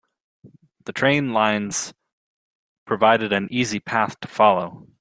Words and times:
The 0.85 0.93
train 0.93 1.31
lines 1.31 1.93
provided 2.85 3.31
an 3.31 3.47
easy 3.51 3.79
path 3.79 4.19
to 4.21 4.27
follow. 4.27 4.87